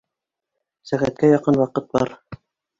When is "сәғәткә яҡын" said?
0.93-1.61